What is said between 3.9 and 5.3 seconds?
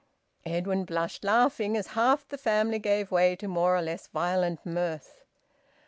violent mirth.